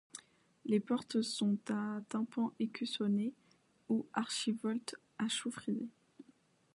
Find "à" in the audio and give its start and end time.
1.69-2.01, 5.19-5.29